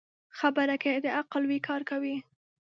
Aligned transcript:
خبره 0.39 0.75
که 0.83 0.91
د 1.03 1.07
عقل 1.19 1.43
وي، 1.49 1.59
کار 1.67 1.81
کوي 1.89 2.15